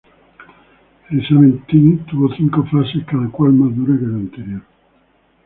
[1.11, 1.59] El examen
[2.07, 4.61] tuvo cinco fases, cada cual más dura que la anterior.